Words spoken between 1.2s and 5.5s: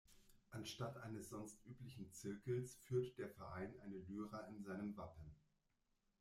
sonst üblichen Zirkels führt der Verein eine Lyra in seinem Wappen.